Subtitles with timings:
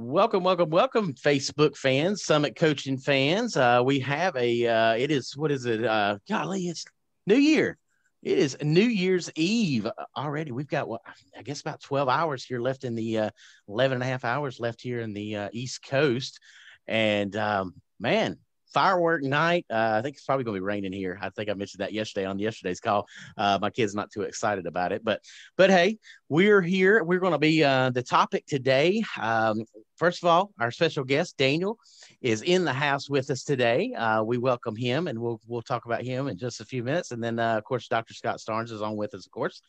[0.00, 3.56] Welcome, welcome, welcome, Facebook fans, Summit Coaching fans.
[3.56, 5.84] Uh, we have a, uh, it is, what is it?
[5.84, 6.84] Uh, golly, it's
[7.26, 7.76] New Year.
[8.22, 10.52] It is New Year's Eve already.
[10.52, 11.00] We've got, what,
[11.36, 13.30] I guess about 12 hours here left in the uh,
[13.68, 16.38] 11 and a half hours left here in the uh, East Coast.
[16.86, 18.38] And um, man,
[18.72, 19.66] firework night.
[19.70, 21.18] Uh, I think it's probably going to be raining here.
[21.20, 23.06] I think I mentioned that yesterday on yesterday's call.
[23.36, 25.22] Uh, my kid's not too excited about it, but
[25.56, 25.98] but hey,
[26.28, 27.02] we're here.
[27.02, 29.02] We're going to be uh, the topic today.
[29.20, 29.64] Um,
[29.96, 31.78] first of all, our special guest Daniel
[32.20, 33.92] is in the house with us today.
[33.94, 37.10] Uh, we welcome him, and we'll we'll talk about him in just a few minutes.
[37.10, 38.14] And then, uh, of course, Dr.
[38.14, 39.62] Scott Starnes is on with us, of course.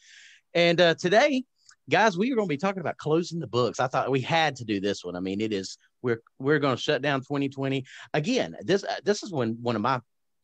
[0.54, 1.44] And uh, today
[1.90, 3.80] guys, we are going to be talking about closing the books.
[3.80, 5.16] I thought we had to do this one.
[5.16, 8.56] I mean, it is we're we're going to shut down 2020 again.
[8.62, 10.00] This uh, this is when one of my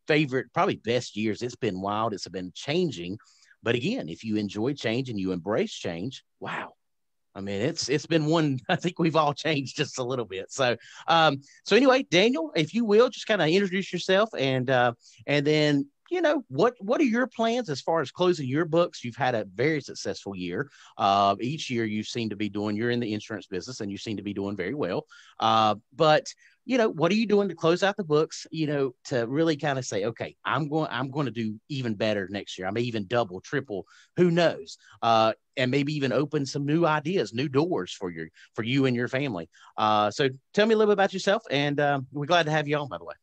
[0.08, 1.42] favorite, probably best years.
[1.42, 2.14] It's been wild.
[2.14, 3.18] It's been changing,
[3.64, 6.74] but again, if you enjoy change and you embrace change, wow.
[7.34, 8.60] I mean, it's it's been one.
[8.70, 10.52] I think we've all changed just a little bit.
[10.52, 14.94] So, um, so anyway, Daniel, if you will, just kind of introduce yourself and uh,
[15.28, 19.04] and then you know what what are your plans as far as closing your books?
[19.04, 20.70] You've had a very successful year.
[20.98, 23.98] Uh, each year you seem to be doing you're in the insurance business and you
[23.98, 25.06] seem to be doing very well.
[25.40, 26.28] Uh, but
[26.66, 29.56] you know what are you doing to close out the books you know to really
[29.56, 32.68] kind of say okay i'm going i'm going to do even better next year.
[32.68, 33.86] I may even double triple
[34.18, 34.78] who knows?
[35.02, 38.96] Uh, and maybe even open some new ideas new doors for your for you and
[38.96, 39.48] your family.
[39.78, 42.68] Uh, so tell me a little bit about yourself and um, we're glad to have
[42.68, 43.16] you on by the way.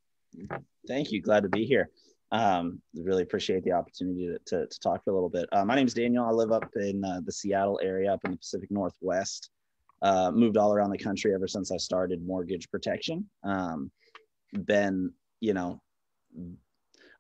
[0.89, 1.21] Thank you.
[1.21, 1.91] Glad to be here
[2.33, 5.47] um, really appreciate the opportunity to, to, to, talk for a little bit.
[5.53, 6.25] Uh, my name is Daniel.
[6.25, 9.51] I live up in uh, the Seattle area, up in the Pacific Northwest.
[10.01, 13.29] Uh, moved all around the country ever since I started mortgage protection.
[13.45, 13.93] Um,
[14.65, 15.81] been, you know,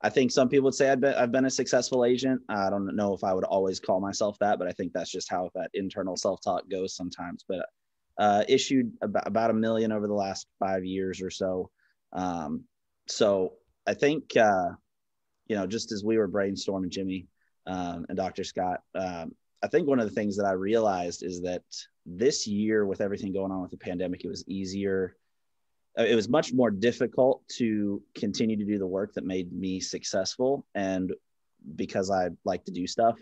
[0.00, 2.40] I think some people would say I've been, I've been a successful agent.
[2.48, 5.30] I don't know if I would always call myself that, but I think that's just
[5.30, 7.44] how that internal self-talk goes sometimes.
[7.46, 7.66] But
[8.18, 11.70] uh, issued about, about a million over the last five years or so.
[12.14, 12.64] Um,
[13.08, 13.54] so
[13.86, 14.70] I think uh,
[15.48, 17.26] you know, just as we were brainstorming, Jimmy
[17.66, 18.44] um, and Dr.
[18.44, 19.32] Scott, um,
[19.62, 21.62] I think one of the things that I realized is that
[22.04, 25.16] this year, with everything going on with the pandemic, it was easier.
[25.98, 29.78] Uh, it was much more difficult to continue to do the work that made me
[29.78, 30.66] successful.
[30.74, 31.12] And
[31.76, 33.18] because I like to do stuff,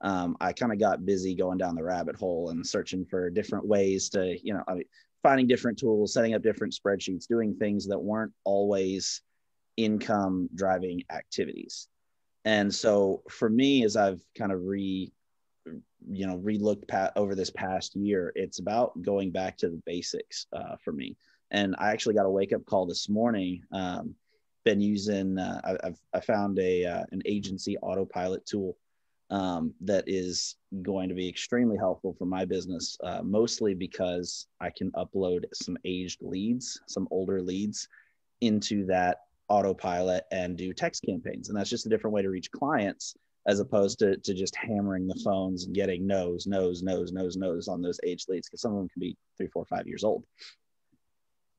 [0.00, 3.66] um, I kind of got busy going down the rabbit hole and searching for different
[3.66, 4.84] ways to, you know, I mean,
[5.22, 9.22] finding different tools, setting up different spreadsheets, doing things that weren't always
[9.78, 11.88] income driving activities.
[12.44, 15.10] And so for me, as I've kind of re,
[16.10, 20.46] you know, re-looked pat over this past year, it's about going back to the basics
[20.52, 21.16] uh, for me.
[21.50, 23.62] And I actually got a wake up call this morning.
[23.72, 24.14] Um,
[24.64, 28.76] been using, uh, I, have I found a uh, an agency autopilot tool
[29.30, 34.70] um, that is going to be extremely helpful for my business, uh, mostly because I
[34.70, 37.88] can upload some aged leads, some older leads
[38.40, 41.48] into that autopilot and do text campaigns.
[41.48, 43.16] And that's just a different way to reach clients
[43.46, 47.66] as opposed to, to just hammering the phones and getting no's, no's, no's, no's, no's
[47.66, 50.24] on those age leads because some of them can be three, four, five years old.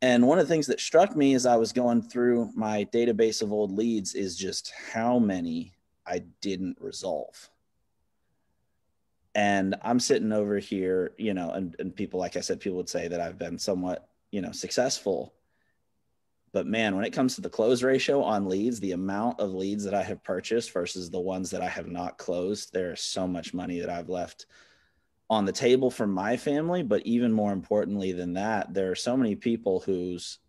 [0.01, 3.41] And one of the things that struck me as I was going through my database
[3.41, 5.73] of old leads is just how many
[6.05, 7.49] I didn't resolve.
[9.35, 12.89] And I'm sitting over here, you know, and, and people, like I said, people would
[12.89, 15.33] say that I've been somewhat, you know, successful
[16.51, 19.83] but man, when it comes to the close ratio on leads, the amount of leads
[19.83, 23.53] that I have purchased versus the ones that I have not closed, there's so much
[23.53, 24.45] money that I've left
[25.29, 26.81] on the table for my family.
[26.81, 30.39] But even more importantly than that, there are so many people whose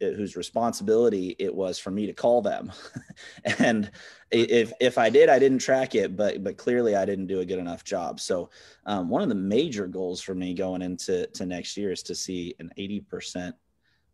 [0.00, 2.72] whose responsibility it was for me to call them.
[3.58, 3.90] And
[4.30, 7.44] if if i did i didn't track it but but clearly i didn't do a
[7.44, 8.20] good enough job.
[8.20, 8.50] So
[8.86, 12.14] um, one of the major goals for me going into to next year is to
[12.14, 13.54] see an 80%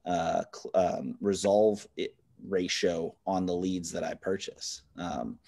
[0.07, 0.43] uh,
[0.75, 1.87] um, resolve
[2.47, 4.83] ratio on the leads that I purchase.
[4.97, 5.39] Um,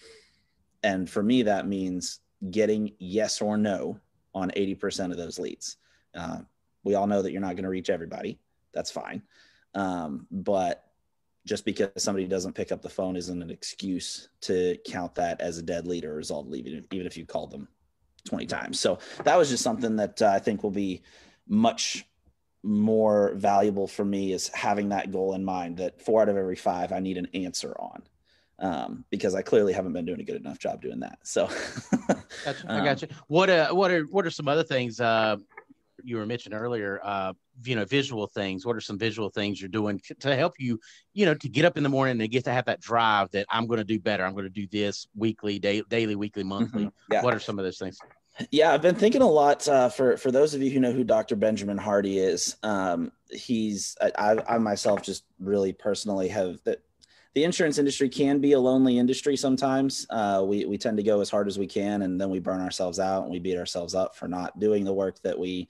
[0.82, 3.98] and for me, that means getting yes or no
[4.34, 5.76] on 80% of those leads.
[6.14, 6.40] Uh,
[6.84, 8.38] we all know that you're not going to reach everybody.
[8.72, 9.22] That's fine.
[9.74, 10.84] Um, but
[11.44, 15.58] just because somebody doesn't pick up the phone isn't an excuse to count that as
[15.58, 17.68] a dead lead or resolved lead, even if you called them
[18.26, 18.80] 20 times.
[18.80, 21.02] So that was just something that uh, I think will be
[21.48, 22.04] much
[22.66, 26.56] more valuable for me is having that goal in mind that four out of every
[26.56, 28.02] five I need an answer on.
[28.58, 31.18] Um, because I clearly haven't been doing a good enough job doing that.
[31.22, 31.46] So
[32.44, 32.64] gotcha.
[32.66, 33.08] I got you.
[33.28, 35.36] What uh, what are what are some other things uh,
[36.02, 36.98] you were mentioning earlier?
[37.04, 37.34] Uh,
[37.64, 38.64] you know, visual things.
[38.64, 40.80] What are some visual things you're doing to help you,
[41.12, 43.46] you know, to get up in the morning and get to have that drive that
[43.50, 44.24] I'm going to do better.
[44.24, 46.86] I'm going to do this weekly, day, daily, weekly, monthly.
[46.86, 47.12] Mm-hmm.
[47.12, 47.22] Yeah.
[47.22, 47.98] What are some of those things?
[48.50, 49.66] Yeah, I've been thinking a lot.
[49.66, 51.36] Uh, for for those of you who know who Dr.
[51.36, 56.82] Benjamin Hardy is, um, he's I, I myself just really personally have that
[57.34, 60.06] the insurance industry can be a lonely industry sometimes.
[60.10, 62.60] Uh, we we tend to go as hard as we can, and then we burn
[62.60, 65.68] ourselves out and we beat ourselves up for not doing the work that we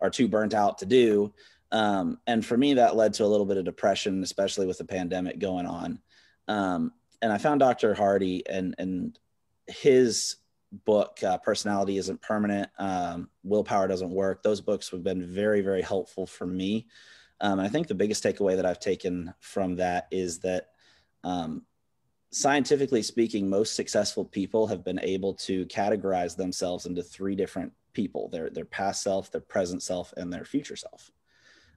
[0.00, 1.32] are too burnt out to do.
[1.72, 4.84] Um, and for me, that led to a little bit of depression, especially with the
[4.84, 5.98] pandemic going on.
[6.46, 7.92] Um, and I found Dr.
[7.92, 9.18] Hardy and and
[9.66, 10.36] his
[10.70, 15.82] book, uh, "Personality Isn't Permanent," um, "Willpower Doesn't Work." Those books have been very very
[15.82, 16.86] helpful for me.
[17.40, 20.70] Um, and I think the biggest takeaway that I've taken from that is that
[21.24, 21.62] um,
[22.30, 28.28] scientifically speaking, most successful people have been able to categorize themselves into three different people
[28.28, 31.10] their, their past self, their present self, and their future self.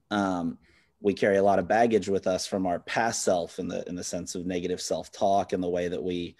[0.09, 0.57] Um,
[0.99, 3.95] we carry a lot of baggage with us from our past self in the in
[3.95, 6.35] the sense of negative self-talk and the way that we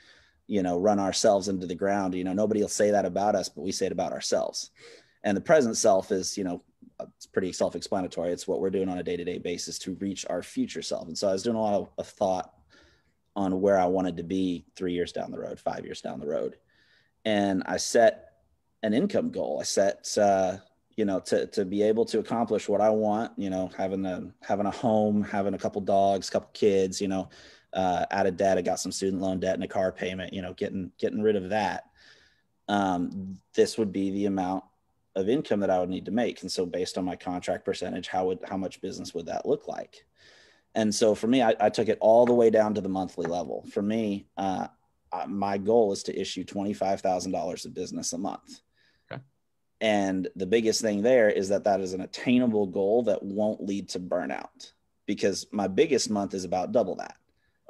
[0.51, 3.49] you know run ourselves into the ground you know nobody will say that about us
[3.49, 4.71] but we say it about ourselves
[5.23, 6.61] and the present self is you know
[7.15, 10.81] it's pretty self-explanatory it's what we're doing on a day-to-day basis to reach our future
[10.81, 12.53] self and so i was doing a lot of, thought
[13.35, 16.27] on where I wanted to be three years down the road, five years down the
[16.27, 16.57] road.
[17.23, 18.33] And I set
[18.83, 19.59] an income goal.
[19.61, 20.57] I set, uh,
[20.97, 24.31] you know, to, to be able to accomplish what I want, you know, having a,
[24.41, 27.29] having a home, having a couple dogs, couple kids, you know,
[27.73, 28.57] uh, out of debt.
[28.57, 31.35] I got some student loan debt and a car payment, you know, getting, getting rid
[31.35, 31.85] of that.
[32.67, 34.63] Um, this would be the amount
[35.15, 36.41] of income that I would need to make.
[36.41, 39.67] And so based on my contract percentage, how would, how much business would that look
[39.67, 40.05] like?
[40.73, 43.25] And so for me, I, I, took it all the way down to the monthly
[43.25, 43.65] level.
[43.73, 44.67] For me, uh,
[45.27, 48.61] my goal is to issue $25,000 of business a month.
[49.11, 49.21] Okay.
[49.81, 53.89] And the biggest thing there is that that is an attainable goal that won't lead
[53.89, 54.71] to burnout
[55.05, 57.15] because my biggest month is about double that.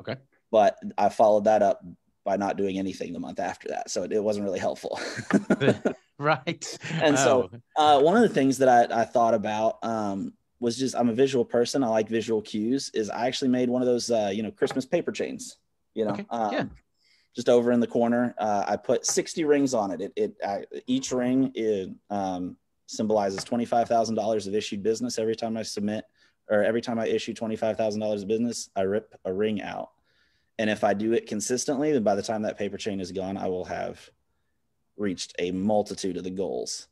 [0.01, 0.17] Okay.
[0.51, 1.83] But I followed that up
[2.23, 3.89] by not doing anything the month after that.
[3.89, 4.99] So it, it wasn't really helpful.
[6.19, 6.79] right.
[7.01, 7.99] And so oh.
[7.99, 11.13] uh, one of the things that I, I thought about um, was just I'm a
[11.13, 11.83] visual person.
[11.83, 12.91] I like visual cues.
[12.93, 15.57] Is I actually made one of those uh, you know Christmas paper chains.
[15.93, 16.25] You know, okay.
[16.29, 16.65] um, yeah.
[17.35, 18.33] just over in the corner.
[18.37, 20.01] Uh, I put 60 rings on it.
[20.01, 22.55] It, it I, each ring it, um,
[22.87, 26.05] symbolizes twenty five thousand dollars of issued business every time I submit
[26.51, 28.69] or every time I issue twenty five thousand dollars of business.
[28.75, 29.89] I rip a ring out,
[30.59, 33.37] and if I do it consistently, then by the time that paper chain is gone,
[33.37, 34.11] I will have
[34.97, 36.87] reached a multitude of the goals.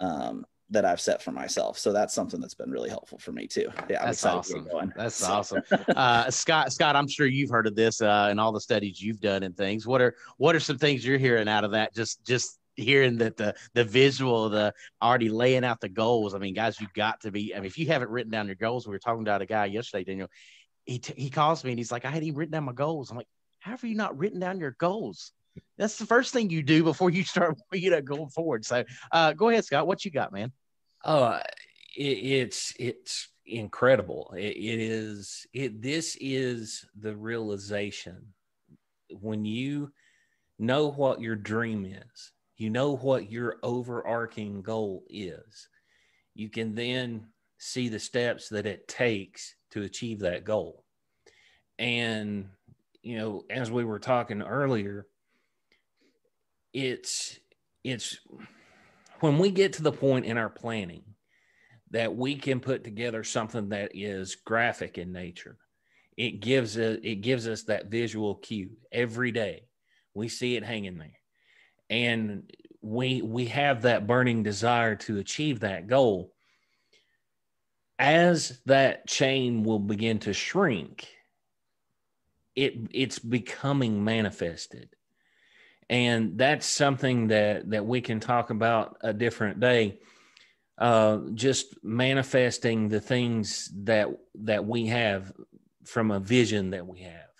[0.00, 1.78] Um, that I've set for myself.
[1.78, 3.68] So that's something that's been really helpful for me too.
[3.90, 4.66] Yeah, I'm that's awesome.
[4.96, 5.32] That's so.
[5.32, 5.62] awesome.
[5.94, 9.20] Uh, Scott, Scott, I'm sure you've heard of this uh, and all the studies you've
[9.20, 9.86] done and things.
[9.86, 11.94] What are what are some things you're hearing out of that?
[11.94, 16.34] Just just hearing that the the visual, the already laying out the goals.
[16.34, 17.54] I mean, guys, you got to be.
[17.54, 19.66] I mean, if you haven't written down your goals, we were talking about a guy
[19.66, 20.28] yesterday, Daniel.
[20.84, 23.10] He t- he calls me and he's like, I hadn't even written down my goals.
[23.10, 23.28] I'm like,
[23.60, 25.32] how have you not written down your goals?
[25.78, 28.64] That's the first thing you do before you start, you know, going forward.
[28.64, 29.86] So, uh, go ahead, Scott.
[29.86, 30.52] What you got, man?
[31.04, 31.38] Oh,
[31.96, 34.34] it, it's it's incredible.
[34.36, 35.82] It, it is it.
[35.82, 38.32] This is the realization
[39.10, 39.92] when you
[40.58, 42.32] know what your dream is.
[42.62, 45.66] You know what your overarching goal is.
[46.32, 47.26] You can then
[47.58, 50.84] see the steps that it takes to achieve that goal.
[51.80, 52.50] And
[53.02, 55.08] you know, as we were talking earlier,
[56.72, 57.40] it's
[57.82, 58.20] it's
[59.18, 61.02] when we get to the point in our planning
[61.90, 65.58] that we can put together something that is graphic in nature,
[66.16, 69.64] it gives it, it gives us that visual cue every day.
[70.14, 71.18] We see it hanging there.
[71.92, 72.50] And
[72.82, 76.32] we we have that burning desire to achieve that goal.
[77.98, 81.08] As that chain will begin to shrink,
[82.56, 84.90] it it's becoming manifested.
[85.88, 89.98] And that's something that that we can talk about a different day
[90.78, 95.32] uh, just manifesting the things that that we have
[95.84, 97.30] from a vision that we have.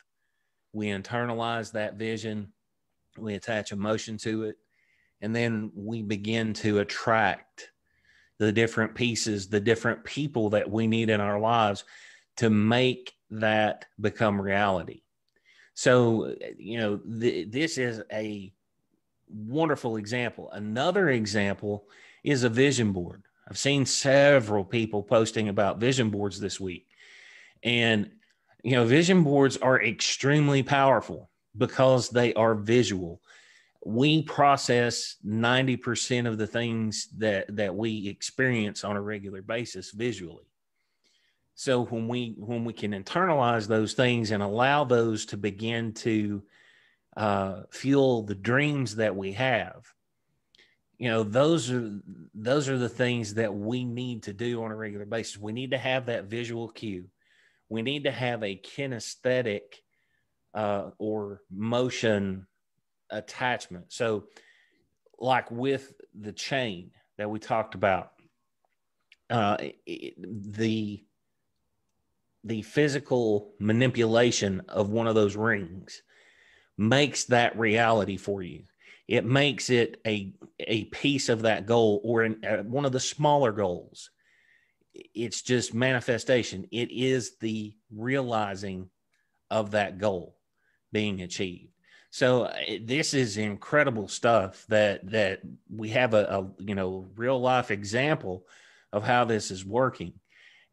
[0.73, 2.53] We internalize that vision.
[3.19, 4.57] We attach emotion to it
[5.23, 7.71] and then we begin to attract
[8.39, 11.85] the different pieces the different people that we need in our lives
[12.37, 15.03] to make that become reality
[15.75, 18.53] so, you know, th- this is a
[19.29, 20.51] wonderful example.
[20.53, 21.89] Another example
[22.23, 23.23] is a vision board.
[23.49, 26.87] I've seen several people posting about vision boards this week.
[27.63, 28.11] And,
[28.63, 33.21] you know, vision boards are extremely powerful because they are visual.
[33.85, 40.45] We process 90% of the things that, that we experience on a regular basis visually.
[41.55, 46.43] So when we when we can internalize those things and allow those to begin to
[47.17, 49.85] uh, fuel the dreams that we have,
[51.03, 51.99] you know those are
[52.33, 55.73] those are the things that we need to do on a regular basis we need
[55.73, 57.07] to have that visual cue
[57.69, 59.63] we need to have a kinesthetic
[60.55, 62.47] uh, or motion
[63.13, 64.25] attachment so
[65.19, 68.13] like with the chain that we talked about
[69.31, 70.15] uh, it,
[70.55, 71.05] the
[72.45, 76.03] the physical manipulation of one of those rings
[76.77, 78.65] makes that reality for you.
[79.09, 83.01] It makes it a a piece of that goal or in, uh, one of the
[83.01, 84.11] smaller goals.
[84.95, 86.67] It's just manifestation.
[86.71, 88.91] It is the realizing
[89.51, 90.37] of that goal
[90.93, 91.72] being achieved.
[92.13, 95.41] So uh, this is incredible stuff that that
[95.75, 98.47] we have a, a you know real life example
[98.93, 100.13] of how this is working,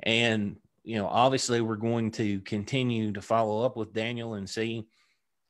[0.03, 4.85] and you know obviously we're going to continue to follow up with Daniel and see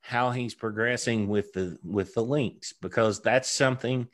[0.01, 4.07] how he's progressing with the with the links because that's something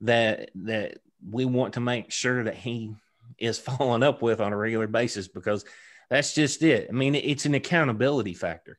[0.00, 0.98] that that
[1.30, 2.96] we want to make sure that he
[3.38, 5.64] is following up with on a regular basis because
[6.10, 6.88] that's just it.
[6.90, 8.76] I mean, it's an accountability factor.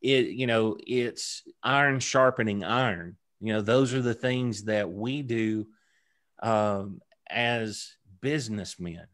[0.00, 3.16] It you know, it's iron sharpening iron.
[3.40, 5.66] You know, those are the things that we do
[6.42, 9.06] um, as businessmen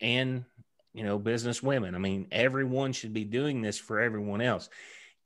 [0.00, 0.44] and
[0.92, 1.94] you know business women.
[1.94, 4.68] I mean, everyone should be doing this for everyone else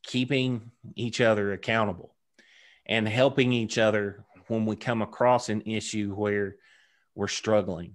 [0.03, 2.15] keeping each other accountable
[2.87, 6.57] and helping each other when we come across an issue where
[7.15, 7.95] we're struggling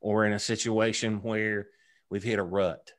[0.00, 1.68] or in a situation where
[2.08, 2.92] we've hit a rut.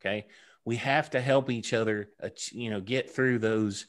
[0.00, 0.26] Okay.
[0.64, 3.86] We have to help each other, uh, you know, get through those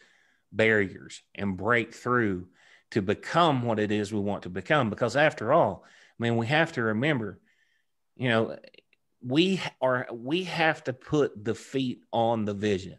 [0.51, 2.47] barriers and break through
[2.91, 4.89] to become what it is we want to become.
[4.89, 7.39] Because after all, I mean, we have to remember,
[8.15, 8.57] you know,
[9.25, 12.97] we are, we have to put the feet on the vision.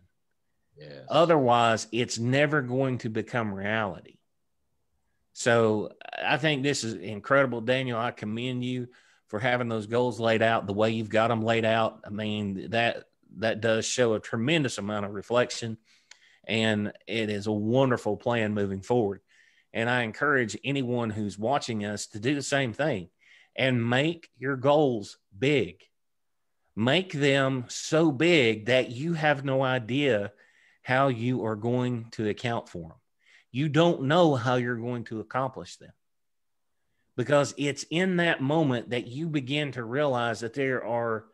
[0.78, 1.04] Yes.
[1.09, 4.16] Otherwise, it's never going to become reality.
[5.35, 5.92] So
[6.23, 7.99] I think this is incredible, Daniel.
[7.99, 8.88] I commend you
[9.32, 12.00] for having those goals laid out the way you've got them laid out.
[12.04, 13.04] I mean that
[13.38, 15.78] that does show a tremendous amount of reflection,
[16.46, 19.22] and it is a wonderful plan moving forward.
[19.72, 23.08] And I encourage anyone who's watching us to do the same thing
[23.56, 25.80] and make your goals big.
[26.76, 30.32] Make them so big that you have no idea
[30.82, 32.98] how you are going to account for them.
[33.50, 35.92] You don't know how you're going to accomplish them
[37.16, 41.26] because it's in that moment that you begin to realize that there are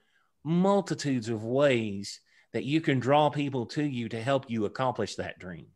[0.44, 2.20] multitudes of ways
[2.52, 5.66] that you can draw people to you to help you accomplish that dream.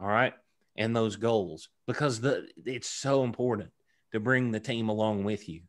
[0.00, 0.32] All right.
[0.76, 3.70] And those goals because the it's so important
[4.12, 5.62] to bring the team along with you.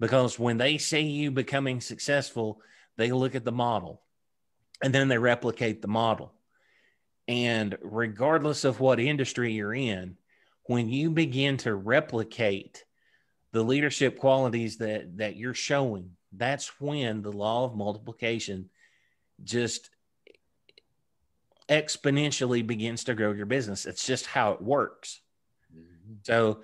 [0.00, 2.60] Because when they see you becoming successful,
[2.96, 4.02] they look at the model
[4.82, 6.32] and then they replicate the model.
[7.28, 10.16] And regardless of what industry you're in,
[10.66, 12.84] when you begin to replicate
[13.52, 18.70] the leadership qualities that that you're showing, that's when the law of multiplication
[19.42, 19.90] just
[21.68, 23.86] exponentially begins to grow your business.
[23.86, 25.20] It's just how it works.
[25.74, 26.14] Mm-hmm.
[26.22, 26.60] So,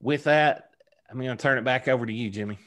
[0.00, 0.70] with that,
[1.10, 2.58] I'm going to turn it back over to you, Jimmy.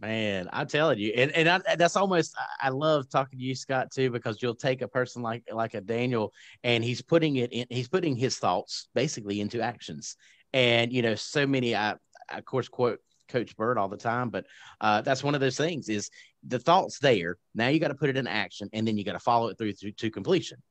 [0.00, 3.90] Man, I'm telling you, and and I, that's almost I love talking to you, Scott,
[3.90, 7.66] too, because you'll take a person like like a Daniel, and he's putting it in,
[7.68, 10.16] he's putting his thoughts basically into actions,
[10.52, 11.96] and you know, so many I,
[12.30, 14.46] I of course quote Coach Bird all the time, but
[14.80, 16.10] uh, that's one of those things is
[16.46, 17.36] the thoughts there.
[17.56, 19.58] Now you got to put it in action, and then you got to follow it
[19.58, 20.62] through, through to completion.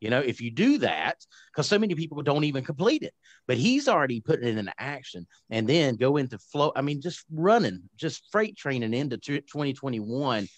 [0.00, 1.16] You know, if you do that,
[1.52, 3.14] because so many people don't even complete it,
[3.46, 6.72] but he's already putting it into action and then go into flow.
[6.76, 10.48] I mean, just running, just freight training into 2021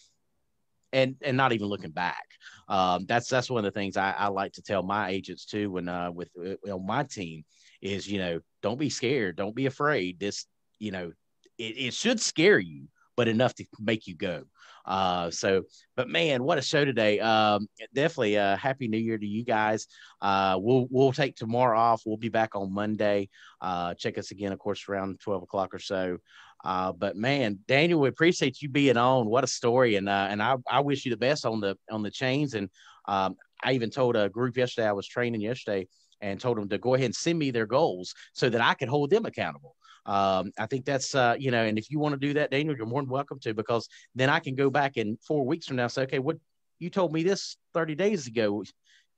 [0.92, 2.26] and and not even looking back.
[2.68, 5.70] Um, that's that's one of the things I, I, like to tell my agents too
[5.70, 7.44] when uh with uh, my team
[7.80, 10.18] is you know don't be scared, don't be afraid.
[10.18, 10.46] This
[10.78, 11.12] you know
[11.58, 14.44] it, it should scare you, but enough to make you go.
[14.84, 15.62] Uh, so,
[15.96, 17.18] but man, what a show today.
[17.18, 19.88] Um, definitely uh, happy new year to you guys.
[20.22, 22.02] Uh, we'll, we'll take tomorrow off.
[22.06, 23.28] We'll be back on Monday.
[23.60, 26.18] Uh, check us again, of course, around 12 o'clock or so.
[26.64, 29.26] Uh, but man, Daniel, we appreciate you being on.
[29.26, 29.96] What a story.
[29.96, 32.54] And, uh, and I, I wish you the best on the, on the chains.
[32.54, 32.70] And,
[33.06, 35.88] um, I even told a group yesterday, I was training yesterday
[36.20, 38.88] and told them to go ahead and send me their goals so that I could
[38.88, 39.74] hold them accountable
[40.06, 42.76] um, I think that's uh, you know, and if you want to do that, Daniel,
[42.76, 45.76] you're more than welcome to because then I can go back in four weeks from
[45.76, 46.38] now say, okay, what
[46.78, 48.62] you told me this 30 days ago,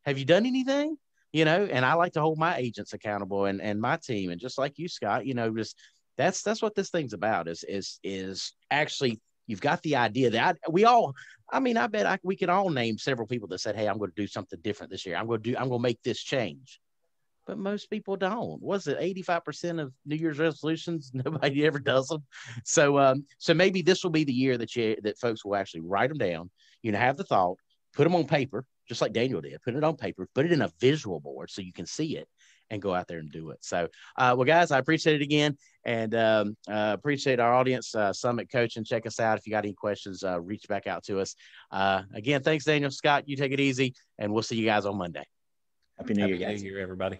[0.06, 0.96] have you done anything?
[1.32, 4.40] You know, and I like to hold my agents accountable and and my team, and
[4.40, 5.76] just like you, Scott, you know, just
[6.16, 10.56] that's that's what this thing's about is is is actually you've got the idea that
[10.56, 11.14] I, we all
[11.48, 13.98] i mean i bet I, we can all name several people that said hey i'm
[13.98, 15.16] going to do something different this year.
[15.16, 16.80] I'm going to do i'm going to make this change
[17.48, 18.62] but most people don't.
[18.62, 21.10] Was it 85% of New Year's resolutions?
[21.14, 22.22] Nobody ever does them.
[22.64, 25.80] So, um, so maybe this will be the year that you, that folks will actually
[25.80, 26.50] write them down,
[26.82, 27.56] you know, have the thought,
[27.94, 30.60] put them on paper, just like Daniel did, put it on paper, put it in
[30.60, 32.28] a visual board so you can see it
[32.70, 33.58] and go out there and do it.
[33.62, 33.88] So,
[34.18, 37.94] uh, well, guys, I appreciate it again and um, uh, appreciate our audience.
[37.94, 39.38] Uh, Summit Coaching, and check us out.
[39.38, 41.34] If you got any questions, uh, reach back out to us.
[41.70, 42.90] Uh, again, thanks, Daniel.
[42.90, 45.24] Scott, you take it easy, and we'll see you guys on Monday.
[45.96, 46.62] Happy New Year, Happy guys.
[46.62, 47.18] New Year, everybody.